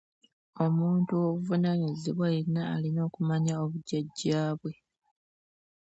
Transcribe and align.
omuntu 0.65 1.11
ow'obuvunaanyizibwa 1.17 2.25
yenna 2.35 2.61
alina 2.75 2.99
okumanya 3.07 3.53
obujjajja 3.63 4.39
bwe. 4.59 4.73